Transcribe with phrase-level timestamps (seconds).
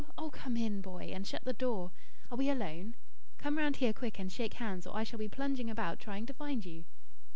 [0.17, 1.91] Oh, come in, Boy, and shut the door.
[2.31, 2.95] Are we alone?
[3.37, 6.33] Come round here quick and shake hands, or I shall be plunging about trying to
[6.33, 6.85] find you."